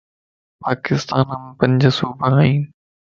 پاڪستان 0.61 1.23
ءَ 1.33 1.39
مَ 1.41 1.47
پنج 1.59 1.81
صوبا 1.97 2.27
ائين 2.41 2.61